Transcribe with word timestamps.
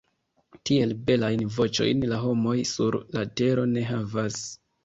Tiel 0.69 0.93
belajn 1.09 1.43
voĉojn 1.57 2.01
la 2.13 2.19
homoj 2.25 2.57
sur 2.73 2.99
la 3.19 3.27
tero 3.43 3.71
ne 3.75 3.89
havas. 3.95 4.43